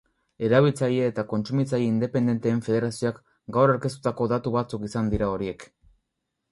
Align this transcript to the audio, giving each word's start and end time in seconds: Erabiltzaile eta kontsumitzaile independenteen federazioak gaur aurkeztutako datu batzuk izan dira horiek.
Erabiltzaile 0.45 1.03
eta 1.09 1.25
kontsumitzaile 1.33 1.89
independenteen 1.89 2.65
federazioak 2.69 3.21
gaur 3.59 3.75
aurkeztutako 3.77 4.29
datu 4.35 4.57
batzuk 4.59 4.93
izan 4.93 5.15
dira 5.15 5.31
horiek. 5.37 5.71